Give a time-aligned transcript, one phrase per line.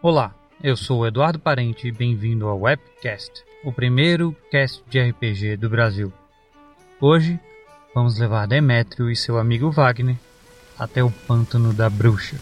[0.00, 0.32] Olá,
[0.62, 5.68] eu sou o Eduardo Parente e bem-vindo ao Webcast, o primeiro cast de RPG do
[5.68, 6.12] Brasil.
[7.00, 7.36] Hoje,
[7.92, 10.14] vamos levar Demétrio e seu amigo Wagner
[10.78, 12.36] até o pântano da bruxa.